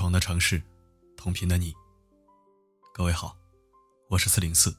[0.00, 0.62] 同的城市，
[1.14, 1.74] 同频的你。
[2.94, 3.36] 各位好，
[4.08, 4.74] 我是四零四，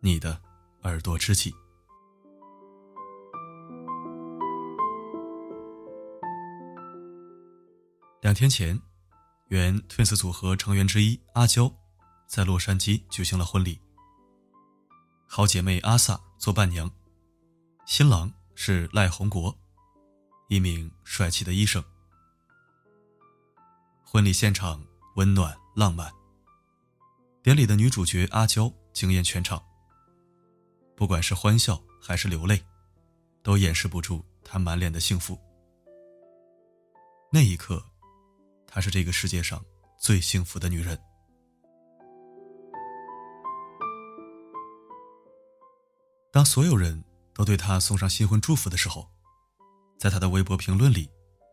[0.00, 0.38] 你的
[0.82, 1.54] 耳朵知己。
[8.20, 8.78] 两天前，
[9.48, 11.72] 原 Twins 组合成员之一阿娇，
[12.26, 13.80] 在洛杉矶举行了婚礼。
[15.26, 16.90] 好姐妹阿 sa 做伴娘，
[17.86, 19.56] 新郎是赖宏国，
[20.50, 21.82] 一名帅气的医生。
[24.08, 24.80] 婚礼现场
[25.16, 26.08] 温暖浪漫。
[27.42, 29.60] 典礼的女主角阿娇惊艳全场。
[30.94, 32.62] 不管是欢笑还是流泪，
[33.42, 35.36] 都掩饰不住她满脸的幸福。
[37.32, 37.84] 那一刻，
[38.64, 39.62] 她是这个世界上
[39.98, 40.96] 最幸福的女人。
[46.30, 47.02] 当所有人
[47.34, 49.10] 都对她送上新婚祝福的时候，
[49.98, 51.10] 在她的微博评论里，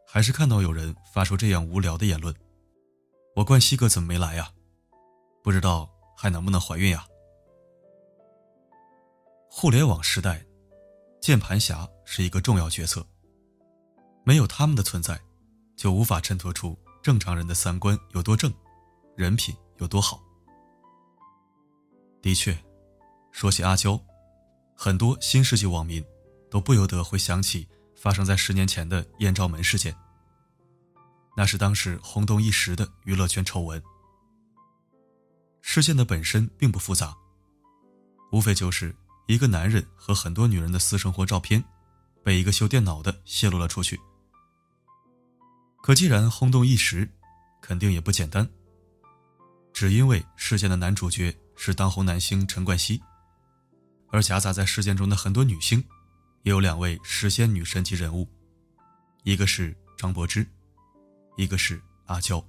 [0.08, 2.34] 还是看到有人发出这样无聊的言论。
[3.36, 4.52] 我冠希哥怎么没来呀？
[5.42, 7.04] 不知道还能不能怀孕呀？
[9.50, 10.46] 互联网时代，
[11.20, 13.04] 键盘侠是一个重要角色，
[14.24, 15.20] 没有他们的存在，
[15.76, 18.54] 就无法衬托出正常人的三观有多正，
[19.16, 20.22] 人品有多好。
[22.22, 22.56] 的确，
[23.32, 24.00] 说起阿娇，
[24.76, 26.06] 很多新世纪网民
[26.52, 29.96] 都不由得会想起发生在十年前的艳照门事件。
[31.36, 33.82] 那是当时轰动一时的娱乐圈丑闻。
[35.62, 37.16] 事件的本身并不复杂，
[38.32, 38.96] 无非就是
[39.28, 41.64] 一个男人和很多女人的私生活照片，
[42.24, 44.00] 被一个修电脑的泄露了出去。
[45.82, 47.10] 可既然轰动一时，
[47.62, 48.48] 肯定也不简单。
[49.74, 53.02] 只因为事件的男主角是当红男星陈冠希，
[54.12, 55.84] 而夹杂在事件中的很多女星，
[56.44, 58.28] 也有两位时仙女神级人物，
[59.24, 60.46] 一个是张柏芝。
[61.36, 62.44] 一个是阿娇，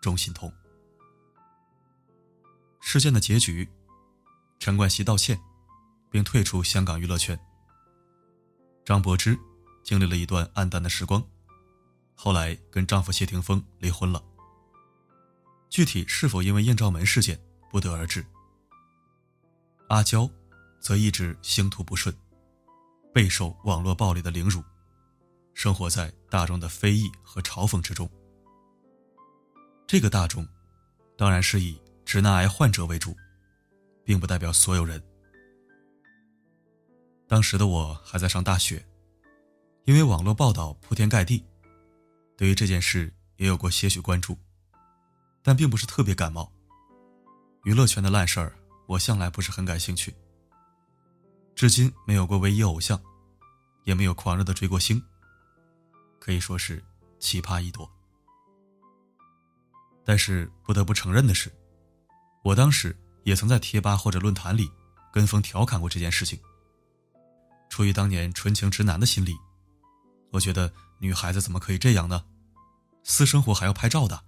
[0.00, 0.52] 钟欣桐。
[2.80, 3.68] 事件的结局，
[4.58, 5.40] 陈冠希道歉，
[6.10, 7.38] 并退出香港娱乐圈。
[8.84, 9.38] 张柏芝
[9.82, 11.24] 经历了一段暗淡的时光，
[12.14, 14.22] 后来跟丈夫谢霆锋离婚了。
[15.70, 17.40] 具体是否因为艳照门事件，
[17.70, 18.26] 不得而知。
[19.88, 20.28] 阿娇，
[20.80, 22.14] 则一直星途不顺，
[23.14, 24.62] 备受网络暴力的凌辱。
[25.54, 28.08] 生活在大众的非议和嘲讽之中。
[29.86, 30.46] 这个大众，
[31.16, 33.14] 当然是以直男癌患者为主，
[34.04, 35.02] 并不代表所有人。
[37.28, 38.84] 当时的我还在上大学，
[39.84, 41.44] 因为网络报道铺天盖地，
[42.36, 44.36] 对于这件事也有过些许关注，
[45.42, 46.50] 但并不是特别感冒。
[47.64, 48.54] 娱乐圈的烂事儿，
[48.86, 50.14] 我向来不是很感兴趣。
[51.54, 53.00] 至今没有过唯一偶像，
[53.84, 55.02] 也没有狂热的追过星。
[56.24, 56.80] 可以说是
[57.18, 57.90] 奇葩一朵，
[60.04, 61.52] 但是不得不承认的是，
[62.44, 64.70] 我当时也曾在贴吧或者论坛里
[65.12, 66.38] 跟风调侃过这件事情。
[67.68, 69.36] 出于当年纯情直男的心理，
[70.30, 72.24] 我觉得女孩子怎么可以这样呢？
[73.02, 74.22] 私生活还要拍照的？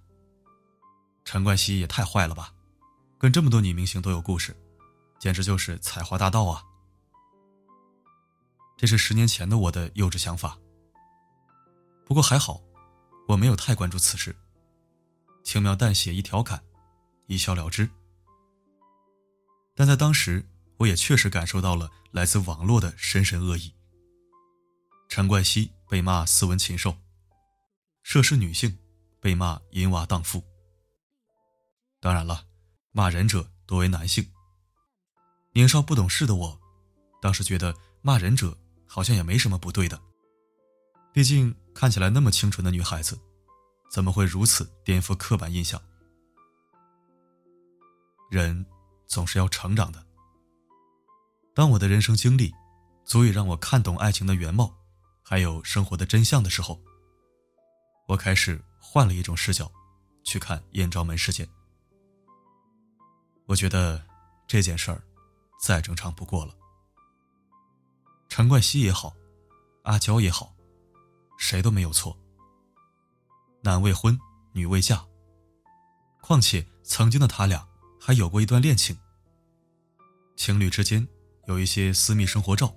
[1.23, 2.53] 陈冠希也太坏了吧，
[3.17, 4.53] 跟这么多女明星都有故事，
[5.17, 6.61] 简直就是采花大盗啊！
[8.75, 10.57] 这是十年前的我的幼稚想法。
[12.05, 12.61] 不过还好，
[13.27, 14.35] 我没有太关注此事，
[15.43, 16.63] 轻描淡写一调侃，
[17.25, 17.89] 一笑了之。
[19.73, 20.45] 但在当时，
[20.77, 23.73] 我也确实感受到了来自网络的深深恶意。
[25.09, 26.95] 陈冠希被骂斯文禽兽，
[28.03, 28.77] 涉事女性
[29.19, 30.43] 被骂淫娃荡妇。
[31.99, 32.45] 当然了，
[32.91, 34.25] 骂人者多为男性。
[35.53, 36.61] 年少不懂事的我，
[37.19, 38.55] 当时觉得骂人者
[38.85, 39.99] 好像也没什么不对的，
[41.11, 41.55] 毕竟。
[41.75, 43.19] 看起来那么清纯的女孩子，
[43.91, 45.79] 怎么会如此颠覆刻板印象？
[48.31, 48.65] 人
[49.05, 50.03] 总是要成长的。
[51.53, 52.53] 当我的人生经历
[53.03, 54.73] 足以让我看懂爱情的原貌，
[55.21, 56.81] 还有生活的真相的时候，
[58.07, 59.69] 我开始换了一种视角
[60.23, 61.47] 去看艳照门事件。
[63.47, 64.01] 我觉得
[64.47, 65.03] 这件事儿
[65.61, 66.55] 再正常不过了。
[68.29, 69.13] 陈冠希也好，
[69.83, 70.54] 阿娇也好。
[71.37, 72.17] 谁都没有错。
[73.61, 74.17] 男未婚，
[74.53, 75.05] 女未嫁。
[76.21, 77.67] 况且曾经的他俩
[77.99, 78.97] 还有过一段恋情。
[80.35, 81.07] 情侣之间
[81.47, 82.75] 有一些私密生活照，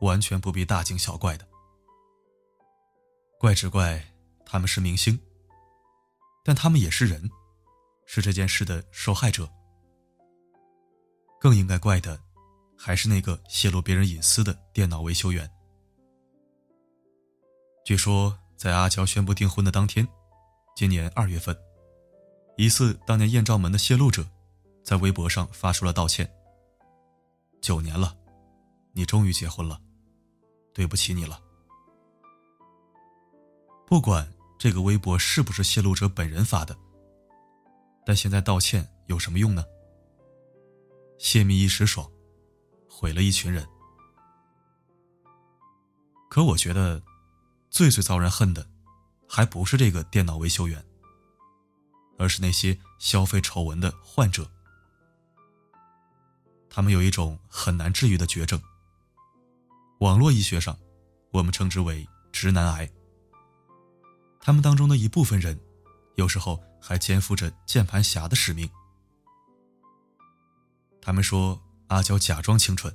[0.00, 1.48] 完全不必大惊小怪的。
[3.38, 4.02] 怪只怪
[4.44, 5.18] 他们是明星，
[6.44, 7.30] 但他们也是人，
[8.06, 9.50] 是这件事的受害者。
[11.40, 12.20] 更应该怪的，
[12.76, 15.50] 还是那个泄露别人隐私的电脑维修员。
[17.84, 20.06] 据说，在阿娇宣布订婚的当天，
[20.76, 21.56] 今年二月份，
[22.56, 24.24] 疑似当年艳照门的泄露者，
[24.84, 26.32] 在微博上发出了道歉。
[27.60, 28.16] 九年了，
[28.92, 29.80] 你终于结婚了，
[30.72, 31.40] 对不起你了。
[33.84, 36.76] 不管这个微博是不是泄露者本人发的，
[38.06, 39.64] 但现在道歉有什么用呢？
[41.18, 42.08] 泄密一时爽，
[42.88, 43.66] 毁了一群人。
[46.30, 47.02] 可我觉得，
[47.72, 48.68] 最最遭人恨的，
[49.26, 50.84] 还不是这个电脑维修员，
[52.18, 54.48] 而是那些消费丑闻的患者。
[56.68, 58.62] 他们有一种很难治愈的绝症，
[60.00, 60.78] 网络医学上，
[61.30, 62.92] 我们称之为“直男癌”。
[64.38, 65.58] 他们当中的一部分人，
[66.16, 68.68] 有时候还肩负着键盘侠的使命。
[71.00, 72.94] 他们说阿娇假装清纯，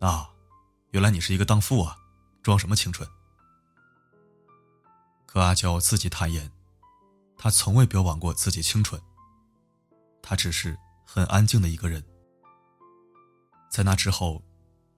[0.00, 0.28] 啊，
[0.90, 1.96] 原来你是一个荡妇啊，
[2.42, 3.08] 装什么清纯？
[5.32, 6.50] 可阿娇自己坦言，
[7.38, 9.00] 她从未标榜过自己清纯，
[10.20, 12.02] 她只是很安静的一个人。
[13.70, 14.42] 在那之后，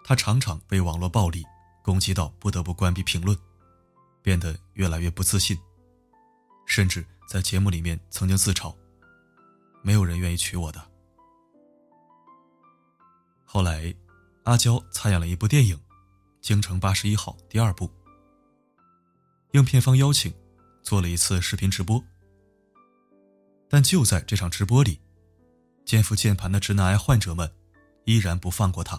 [0.02, 1.44] 她常常被网络暴力
[1.82, 3.36] 攻击到不得不关闭评论。
[4.22, 5.58] 变得越来越不自信，
[6.64, 8.72] 甚至在节目里面曾经自嘲
[9.82, 10.80] ：“没有人愿意娶我的。”
[13.44, 13.92] 后来，
[14.44, 15.76] 阿娇参演了一部电影
[16.40, 17.90] 《京城八十一号》第二部，
[19.52, 20.32] 应片方邀请，
[20.82, 22.02] 做了一次视频直播。
[23.68, 24.98] 但就在这场直播里，
[25.84, 27.54] 肩负键盘的直男癌患者们
[28.04, 28.98] 依然不放过他，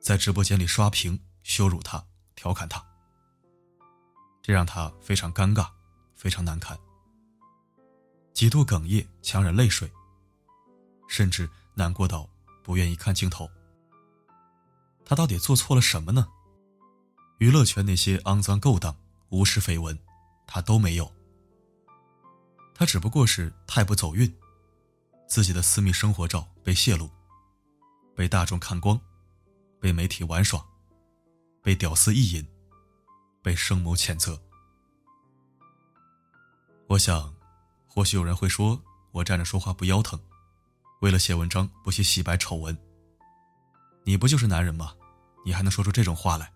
[0.00, 2.04] 在直播间里刷屏、羞辱他、
[2.34, 2.84] 调侃他。
[4.42, 5.70] 这让他非常尴尬，
[6.14, 6.78] 非常难堪，
[8.34, 9.90] 几度哽咽，强忍泪水，
[11.08, 12.28] 甚至难过到
[12.62, 13.50] 不愿意看镜头。
[15.06, 16.28] 他到底做错了什么呢？
[17.40, 18.94] 娱乐圈那些肮脏勾当、
[19.30, 19.98] 无耻绯闻，
[20.46, 21.10] 他都没有。
[22.74, 24.30] 他只不过是太不走运，
[25.26, 27.10] 自己的私密生活照被泄露，
[28.14, 29.00] 被大众看光，
[29.80, 30.62] 被媒体玩耍，
[31.62, 32.46] 被屌丝意淫。
[33.42, 34.38] 被生母谴责。
[36.88, 37.34] 我想，
[37.86, 38.78] 或许有人会说
[39.12, 40.20] 我站着说话不腰疼，
[41.00, 42.76] 为了写文章不惜洗白丑闻。
[44.04, 44.94] 你不就是男人吗？
[45.42, 46.52] 你还能说出这种话来？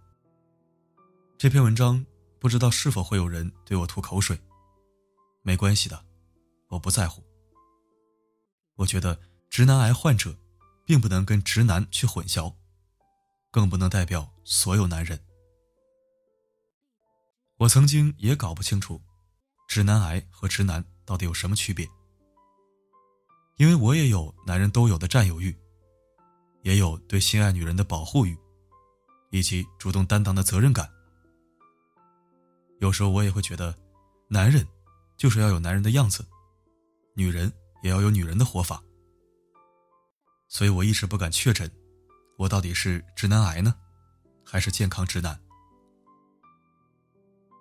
[1.45, 2.03] 这篇文章
[2.41, 4.41] 不知道是否会有人对我吐口水，
[5.43, 6.05] 没关系的，
[6.69, 7.23] 我不在乎。
[8.77, 9.21] 我觉得
[9.51, 10.35] 直男癌患者，
[10.87, 12.55] 并不能跟直男去混淆，
[13.51, 15.23] 更不能代表所有男人。
[17.59, 18.99] 我曾经也搞不清楚，
[19.69, 21.87] 直男癌和直男到底有什么区别。
[23.59, 25.55] 因为我也有男人都有的占有欲，
[26.63, 28.35] 也有对心爱女人的保护欲，
[29.29, 30.91] 以及主动担当的责任感。
[32.81, 33.75] 有时候我也会觉得，
[34.29, 34.67] 男人
[35.17, 36.25] 就是要有男人的样子，
[37.15, 38.83] 女人也要有女人的活法。
[40.49, 41.71] 所以我一直不敢确诊，
[42.37, 43.75] 我到底是直男癌呢，
[44.45, 45.41] 还是健康直男？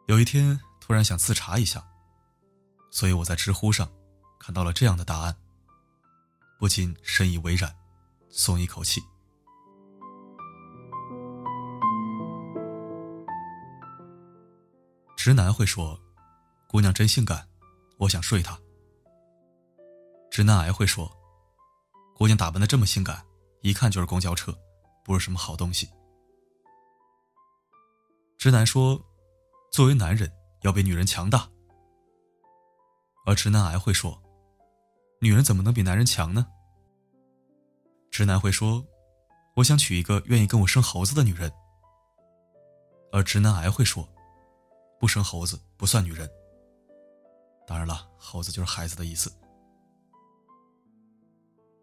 [0.07, 1.85] 有一天突然想自查一下，
[2.91, 3.89] 所以我在知乎上
[4.39, 5.35] 看到了这样的答案，
[6.59, 7.73] 不禁深以为然，
[8.29, 9.01] 松一口气。
[15.23, 15.97] 直男会说
[16.67, 17.47] ：“姑娘真性感，
[17.97, 18.59] 我想睡她。”
[20.29, 21.09] 直男癌会说
[22.13, 23.25] ：“姑娘打扮的这么性感，
[23.61, 24.53] 一看就是公交车，
[25.01, 25.89] 不是什么好东西。”
[28.37, 29.01] 直男说。
[29.71, 30.29] 作为男人，
[30.61, 31.49] 要比女人强大，
[33.25, 34.21] 而直男癌会说
[35.21, 36.45] ：“女人怎么能比男人强呢？”
[38.11, 38.85] 直男会说
[39.55, 41.49] ：“我想娶一个愿意跟我生猴子的女人。”
[43.13, 44.07] 而直男癌会说
[45.03, 46.31] ：“不生猴子不算女人。”
[47.67, 49.29] 当然了，猴子就是孩子的意思。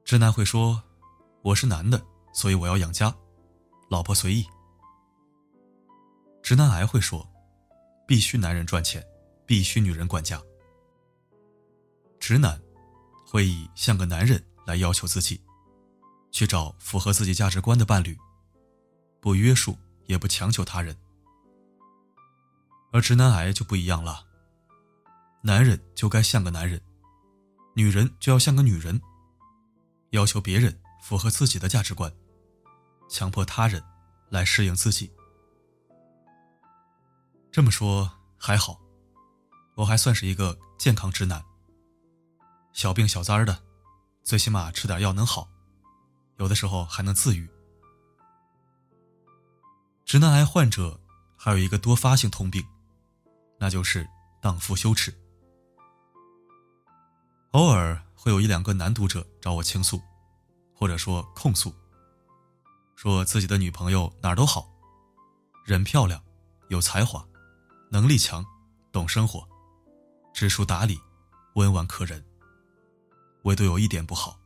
[0.06, 0.82] 直男会说
[1.44, 3.14] ：“我是男的，所以我要养家，
[3.90, 4.46] 老婆随意。”
[6.42, 7.28] 直男癌会说。
[8.06, 9.06] 必须男人赚钱，
[9.46, 10.42] 必须女人管家。
[12.18, 12.60] 直男
[13.24, 15.40] 会以像个男人来要求自己，
[16.32, 18.18] 去找符合自己价值观的伴侣，
[19.20, 20.96] 不约束也不强求他人。
[22.92, 24.26] 而直男癌就不一样了，
[25.42, 26.80] 男人就该像个男人，
[27.74, 29.00] 女人就要像个女人，
[30.10, 32.12] 要求别人符合自己的价值观，
[33.08, 33.82] 强迫他人
[34.28, 35.12] 来适应自己。
[37.52, 38.80] 这么说还好，
[39.76, 41.42] 我还算是一个健康直男。
[42.72, 43.62] 小病小灾的，
[44.22, 45.48] 最起码吃点药能好，
[46.38, 47.48] 有的时候还能自愈。
[50.04, 51.00] 直男癌患者
[51.36, 52.64] 还有一个多发性通病，
[53.60, 54.08] 那就是
[54.40, 55.14] 荡妇羞耻。
[57.50, 60.00] 偶尔会有一两个男读者找我倾诉，
[60.74, 61.74] 或者说控诉，
[62.96, 64.66] 说自己的女朋友哪儿都好，
[65.66, 66.22] 人漂亮，
[66.68, 67.22] 有才华，
[67.90, 68.42] 能力强，
[68.90, 69.46] 懂生活，
[70.32, 70.98] 知书达理，
[71.56, 72.24] 温婉可人。
[73.42, 74.38] 唯独有一点不好，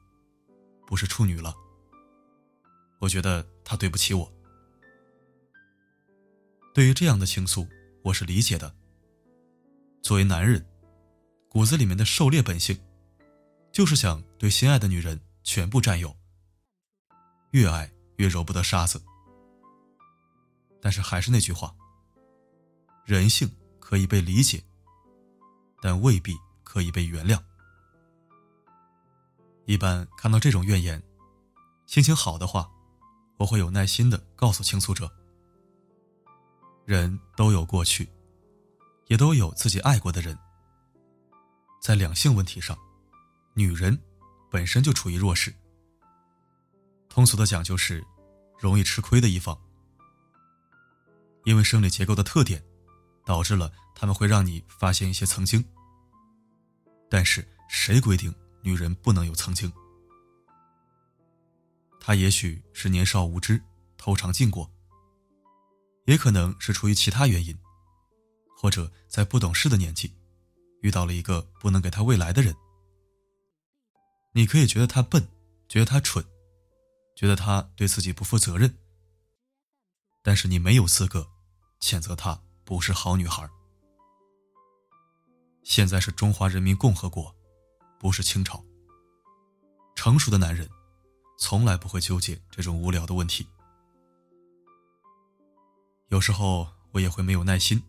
[0.86, 1.54] 不是处女了。
[2.98, 4.32] 我觉得她对不起我。
[6.72, 7.68] 对于这样的倾诉，
[8.02, 8.74] 我是理解的。
[10.04, 10.62] 作为男人，
[11.48, 12.78] 骨子里面的狩猎本性，
[13.72, 16.14] 就是想对心爱的女人全部占有，
[17.52, 19.02] 越爱越揉不得沙子。
[20.78, 21.74] 但是还是那句话，
[23.06, 24.62] 人性可以被理解，
[25.80, 27.42] 但未必可以被原谅。
[29.64, 31.02] 一般看到这种怨言，
[31.86, 32.70] 心情好的话，
[33.38, 35.10] 我会有耐心的告诉倾诉者：
[36.84, 38.06] 人都有过去，
[39.06, 40.38] 也都有自己爱过的人。
[41.80, 42.76] 在两性问题上，
[43.54, 43.98] 女人
[44.50, 45.54] 本身就处于弱势。
[47.08, 48.04] 通俗的讲，就是
[48.58, 49.58] 容易吃亏的一方。
[51.44, 52.64] 因为生理结构的特点，
[53.24, 55.64] 导致了他们会让你发现一些曾经。
[57.10, 58.34] 但是谁规定？
[58.62, 59.70] 女人不能有曾经，
[62.00, 63.62] 她也许是年少无知，
[63.98, 64.70] 偷尝禁果，
[66.06, 67.54] 也可能是出于其他原因，
[68.56, 70.12] 或者在不懂事的年纪，
[70.80, 72.54] 遇到了一个不能给她未来的人。
[74.32, 75.28] 你可以觉得她笨，
[75.68, 76.24] 觉得她蠢，
[77.14, 78.76] 觉得她对自己不负责任，
[80.22, 81.28] 但是你没有资格
[81.80, 83.48] 谴责她不是好女孩。
[85.62, 87.34] 现在是中华人民共和国。
[87.96, 88.62] 不是清朝。
[89.94, 90.68] 成熟的男人，
[91.38, 93.46] 从来不会纠结这种无聊的问题。
[96.08, 97.82] 有时候我也会没有耐心，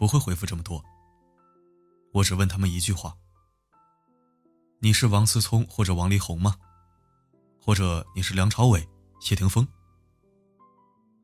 [0.00, 0.82] 不会回复这么多。
[2.10, 3.14] 我只问他们一句话
[4.80, 6.56] ：“你是王思聪或者王力宏吗？
[7.60, 8.88] 或者你是梁朝伟、
[9.20, 9.68] 谢霆锋？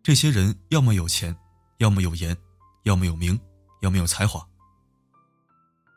[0.02, 1.34] 这些人要么有钱，
[1.78, 2.36] 要么有颜，
[2.82, 3.40] 要么有名，
[3.80, 4.46] 要么有才华。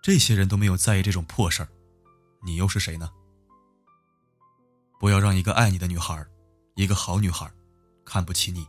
[0.01, 1.67] 这些人都没有在意这种破事儿。”
[2.41, 3.11] 你又是谁呢？
[5.01, 6.25] 不要让一个爱你的女孩，
[6.75, 7.51] 一个好女孩，
[8.05, 8.65] 看不起你。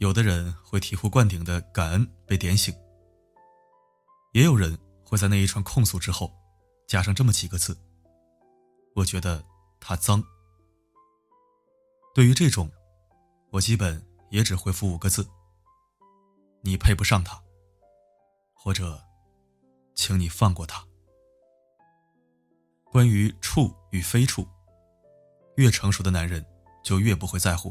[0.00, 2.74] 有的人会醍醐灌顶的感恩被点醒，
[4.32, 6.32] 也有人会在那一串控诉之后，
[6.88, 7.78] 加上这么几个字
[8.96, 9.44] ：“我觉得
[9.78, 10.24] 他脏。”
[12.16, 12.72] 对于这种，
[13.50, 15.28] 我基本也只回复五个字
[16.64, 17.38] ：“你配不上他。”
[18.56, 19.04] 或者，
[19.94, 20.82] 请你放过他。
[22.86, 24.48] 关于处与非处，
[25.56, 26.42] 越成熟的男人
[26.82, 27.70] 就越不会在乎；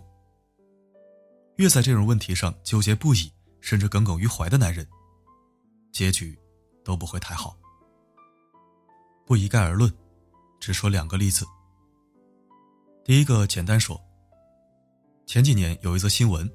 [1.59, 4.87] 越在这种问题上纠结不已，甚至耿耿于怀的男人，
[5.91, 6.39] 结局
[6.85, 7.53] 都不会太好。
[9.25, 9.93] 不一概而论，
[10.57, 11.45] 只说两个例子。
[13.03, 14.01] 第一个简单说，
[15.25, 16.49] 前几年有一则新闻，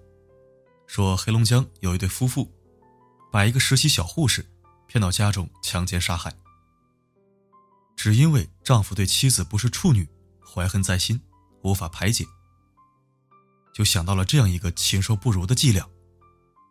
[0.86, 2.50] 说黑龙江有一对夫妇，
[3.30, 4.42] 把一个实习小护士
[4.86, 6.34] 骗到家中强奸杀害。
[7.94, 10.08] 只因为丈夫对妻子不是处女，
[10.42, 11.20] 怀恨在心，
[11.62, 12.24] 无法排解，
[13.74, 15.86] 就想到了这样一个禽兽不如的伎俩，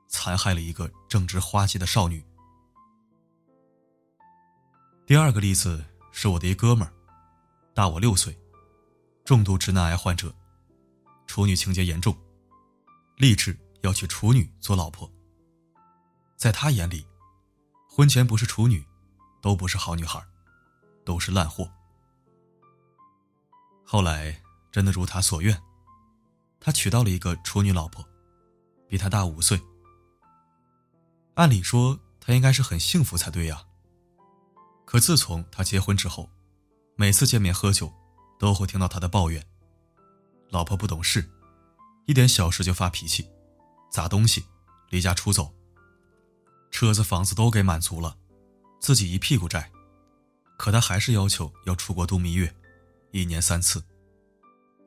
[0.07, 2.25] 残害了一个正值花季的少女。
[5.05, 6.93] 第二个例子是我的一哥们儿，
[7.73, 8.35] 大我六岁，
[9.25, 10.33] 重度直男癌患者，
[11.27, 12.17] 处女情节严重，
[13.17, 15.11] 立志要娶处女做老婆。
[16.37, 17.05] 在他眼里，
[17.87, 18.83] 婚前不是处女，
[19.41, 20.25] 都不是好女孩。
[21.05, 21.69] 都是烂货。
[23.83, 24.41] 后来
[24.71, 25.61] 真的如他所愿，
[26.63, 28.07] 他娶到了一个处女老婆，
[28.87, 29.61] 比他大五岁。
[31.33, 33.65] 按理说他应该是很幸福才对呀。
[34.85, 36.29] 可自从他结婚之后，
[36.95, 37.91] 每次见面喝酒，
[38.39, 39.45] 都会听到他的抱怨：
[40.49, 41.29] 老婆不懂事，
[42.05, 43.29] 一点小事就发脾气，
[43.91, 44.45] 砸东西，
[44.89, 45.53] 离家出走，
[46.71, 48.15] 车子房子都给满足了，
[48.79, 49.69] 自己一屁股债。
[50.57, 52.55] 可他还是要求要出国度蜜月，
[53.11, 53.83] 一年三次，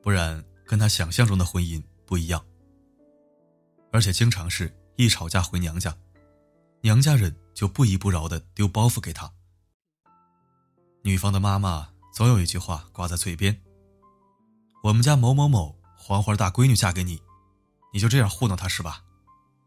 [0.01, 2.43] 不然跟他想象中的婚姻不一样。
[3.91, 5.95] 而且经常是一吵架回娘家，
[6.81, 9.31] 娘家人就不依不饶的丢包袱给他。
[11.03, 13.61] 女方的妈妈总有一句话挂在嘴边
[14.83, 17.21] ：“我们家某某某黄花大闺女嫁给你，
[17.93, 19.01] 你就这样糊弄她是吧？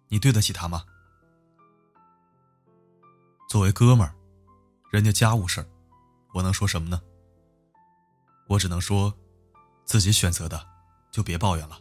[0.09, 0.85] 你对得起她吗？”
[3.49, 4.15] 作为哥们儿，
[4.93, 5.67] 人家家务事儿。
[6.35, 7.01] 我能说什么呢？
[8.47, 9.13] 我只能说，
[9.85, 10.69] 自己选择的，
[11.11, 11.81] 就别抱怨了。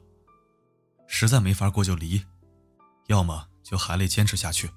[1.07, 2.23] 实在没法过就离，
[3.07, 4.69] 要么就含泪坚持下去。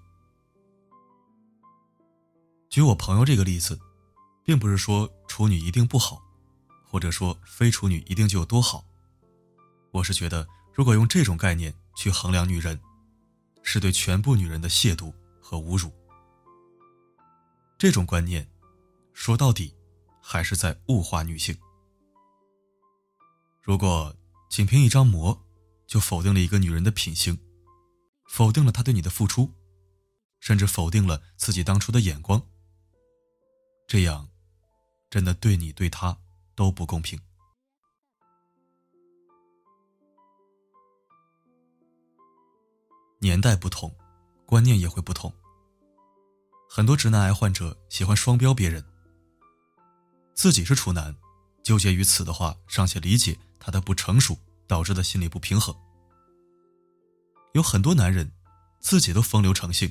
[2.71, 3.79] 举我朋友这个例子，
[4.43, 6.23] 并不是说处女一定不好，
[6.87, 8.85] 或者说非处女一定就有多好。
[9.91, 12.81] 我是觉得，如果用这种概念去衡量女人，
[13.63, 15.93] 是对全部女人的亵渎和侮辱。
[17.77, 18.51] 这种观念，
[19.13, 19.77] 说到底，
[20.23, 21.55] 还是在物化女性。
[23.61, 24.17] 如果
[24.53, 25.47] 仅凭一张膜，
[25.87, 27.39] 就否定了一个女人的品行，
[28.27, 29.51] 否定了她对你的付出，
[30.41, 32.47] 甚至否定了自己当初的眼光，
[33.87, 34.29] 这样，
[35.09, 36.19] 真的对你对她
[36.55, 37.19] 都不公平。
[43.21, 43.91] 年代不同，
[44.45, 45.33] 观念也会不同。
[46.69, 48.85] 很多直男癌患者喜欢双标别人，
[50.35, 51.17] 自己是处男，
[51.63, 55.73] 纠结于此的话，尚且理解他的不成熟导致的心理不平衡。
[57.55, 58.29] 有很多男人
[58.81, 59.89] 自己都风流成性，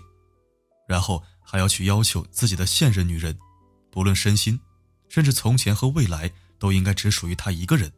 [0.90, 3.40] 然后还要去要求自己的现任女人，
[3.90, 4.60] 不论身心，
[5.08, 7.90] 甚至从前和未来，都应该只属于他一个人。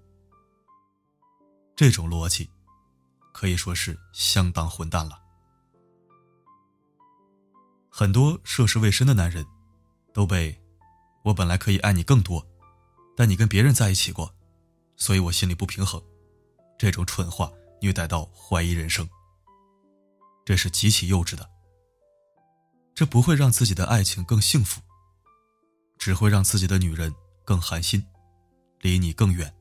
[1.75, 2.47] 这种逻辑，
[3.33, 5.19] 可以说是相当混蛋了。
[7.89, 9.43] 很多涉世未深的男人，
[10.13, 10.55] 都被
[11.25, 12.45] “我本来可以爱你更多，
[13.17, 14.35] 但你跟别人在一起过，
[15.03, 16.01] 所以我心里不平衡”
[16.79, 19.05] 这种蠢话虐待到怀疑人生。
[20.45, 21.49] 这是极其幼稚的，
[22.95, 24.81] 这不会让自己的爱情更幸福，
[25.97, 28.01] 只会让自己的女人更寒心，
[28.79, 29.53] 离你更远。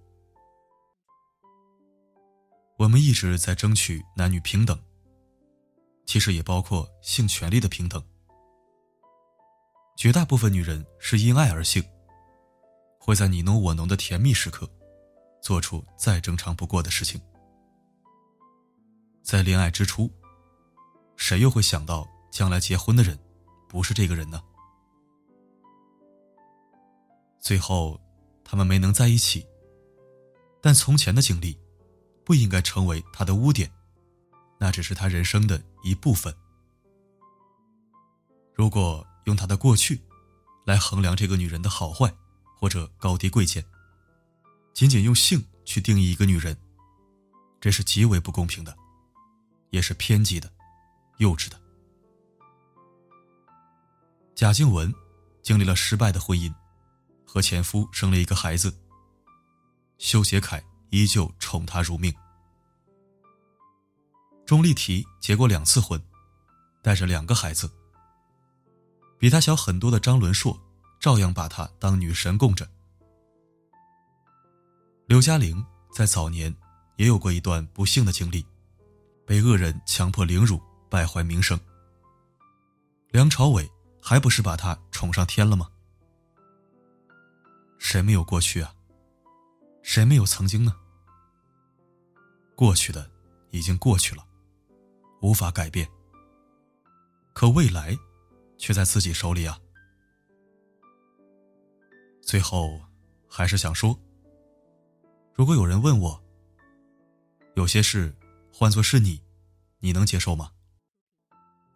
[2.79, 4.81] 我们一直在争取男女平等，
[6.07, 8.01] 其实也包括性权利的平等。
[9.97, 11.83] 绝大部分女人是因爱而性，
[13.01, 14.71] 会在你侬我侬的甜蜜时刻，
[15.43, 17.21] 做出再正常不过的事情。
[19.23, 20.11] 在恋爱之初，
[21.17, 23.19] 谁又会想到将来结婚的人
[23.69, 24.43] 不是这个人呢？
[27.39, 28.01] 最后，
[28.43, 29.47] 他们没能在一起。
[30.63, 31.59] 但从前的经历，
[32.25, 33.71] 不应该成为他的污点，
[34.59, 36.35] 那只是他人生的一部分。
[38.55, 39.07] 如果。
[39.27, 40.03] 用他的过去，
[40.67, 42.13] 来衡量这个女人的好坏，
[42.59, 43.65] 或者高低贵贱，
[44.75, 46.57] 仅仅用性去定义一个女人，
[47.61, 48.77] 这是极为不公平的，
[49.71, 50.51] 也是偏激的、
[51.19, 51.61] 幼稚的。
[54.35, 54.93] 贾静雯
[55.43, 56.53] 经历了失败的婚姻，
[57.25, 58.75] 和前夫生了一个孩子。
[59.99, 62.13] 修杰楷依旧宠她如命。
[64.45, 66.03] 钟丽缇结过两次婚，
[66.83, 67.71] 带着两个孩子。
[69.19, 70.61] 比她小很多的张伦硕，
[70.99, 72.69] 照样把她当女神供着。
[75.13, 76.57] 刘嘉玲在早年
[76.97, 78.43] 也有过一段不幸的经历，
[79.27, 81.61] 被恶人强迫凌辱，败坏名声。
[83.11, 83.71] 梁朝伟
[84.01, 85.69] 还不是把她宠上天了吗？
[87.79, 88.75] 谁没有过去啊？
[89.83, 90.75] 谁没有曾经呢？
[92.57, 93.11] 过去的
[93.51, 94.27] 已经过去了，
[95.21, 95.87] 无法改变。
[97.35, 97.95] 可未来？
[98.57, 99.61] 却在自己手里啊！
[102.23, 102.81] 最后，
[103.29, 103.95] 还是想说，
[105.35, 106.23] 如果有人问我，
[107.55, 108.15] 有些事
[108.53, 109.21] 换作是你，
[109.81, 110.51] 你能接受吗？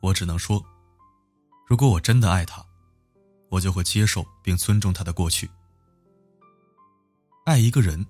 [0.01, 0.65] 我只能说，
[1.67, 2.65] 如果我真的爱他，
[3.49, 5.51] 我就会接受并尊重他的过去。
[7.45, 8.07] 爱一个人，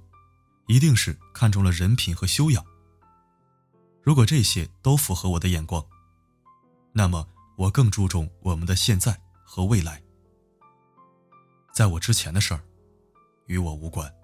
[0.67, 2.65] 一定是看中了人品和修养。
[4.03, 5.85] 如果这些都符合我的眼光，
[6.93, 7.27] 那么。
[7.57, 10.03] 我更注重我们的现在和未来，
[11.73, 12.63] 在我之前的事儿，
[13.47, 14.15] 与我无关。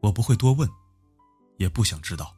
[0.00, 0.68] 我不会多问，
[1.56, 2.34] 也不想知道。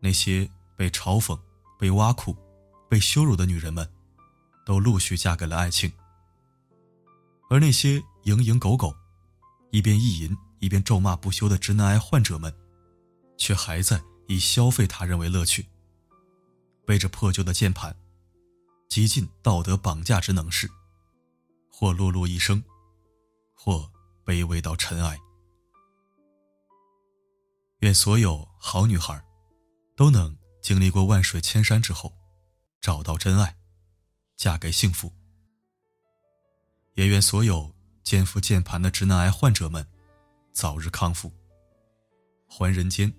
[0.00, 1.38] 那些被嘲讽、
[1.78, 2.34] 被挖苦、
[2.88, 3.86] 被羞辱的女人们，
[4.64, 5.90] 都陆续嫁给了爱情；
[7.50, 8.94] 而那些蝇营狗苟、
[9.70, 12.54] 一边意淫一边咒骂不休的直男癌患者们，
[13.36, 15.66] 却还在以消费他人为乐趣。
[16.86, 17.94] 背着破旧的键盘，
[18.88, 20.68] 极尽道德绑架之能事，
[21.70, 22.64] 或碌碌一生，
[23.54, 23.88] 或
[24.30, 25.18] 卑微到尘埃。
[27.80, 29.20] 愿所有好女孩，
[29.96, 32.14] 都能经历过万水千山之后，
[32.80, 33.56] 找到真爱，
[34.36, 35.12] 嫁给幸福。
[36.94, 39.84] 也愿所有肩负键盘的直男癌患者们，
[40.52, 41.32] 早日康复，
[42.46, 43.12] 还人间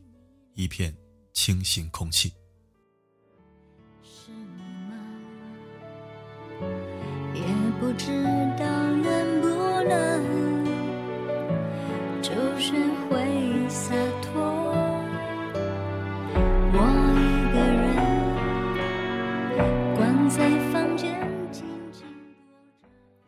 [0.53, 0.95] 一片
[1.33, 2.33] 清新空气。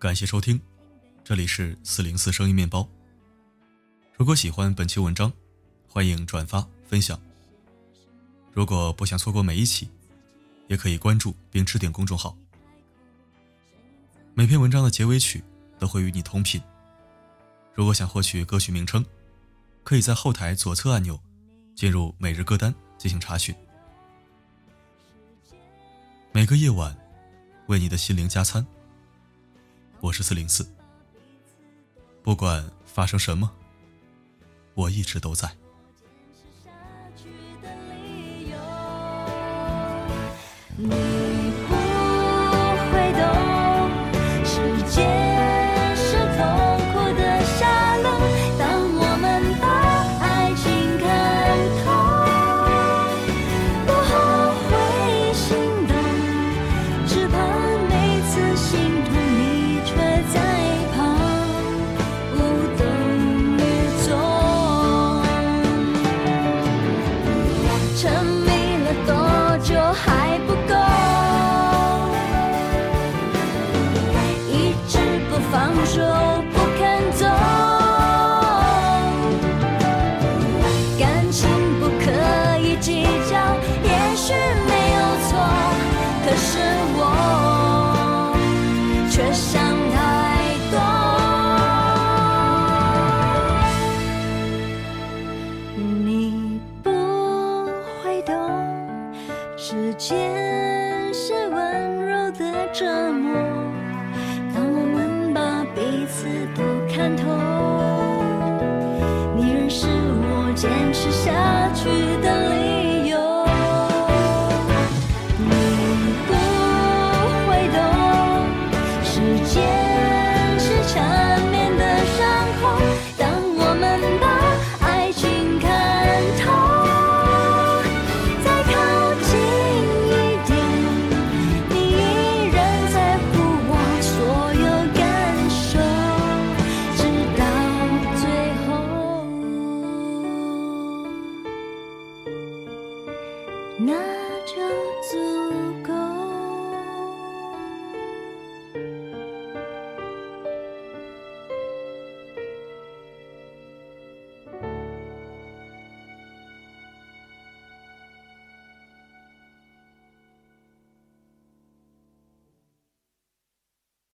[0.04, 0.60] 感谢收听，
[1.24, 2.86] 这里是四零四声音面包。
[4.18, 5.32] 如果喜欢本期文章，
[5.88, 7.18] 欢迎转发分享。
[8.52, 9.90] 如果不想错过每一期，
[10.68, 12.36] 也可以关注并置顶公众号。
[14.34, 15.42] 每篇文章的结尾曲
[15.80, 16.62] 都会与你同频。
[17.74, 19.06] 如果想获取歌曲名称，
[19.86, 21.18] 可以在后台左侧按钮
[21.78, 23.56] 进入每日歌单进行查询。
[26.34, 26.94] 每个夜晚，
[27.68, 28.68] 为你的心灵加餐。
[30.04, 30.68] 我是四零四，
[32.24, 33.50] 不管发生什么，
[34.74, 35.50] 我一直都在。